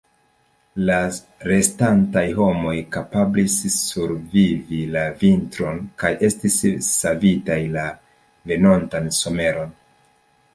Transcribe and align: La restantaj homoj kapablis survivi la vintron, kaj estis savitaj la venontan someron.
La 0.89 0.93
restantaj 1.49 2.23
homoj 2.37 2.71
kapablis 2.95 3.57
survivi 3.73 4.79
la 4.95 5.03
vintron, 5.21 5.83
kaj 6.05 6.11
estis 6.29 6.57
savitaj 6.97 7.59
la 7.77 7.85
venontan 8.53 9.13
someron. 9.21 9.77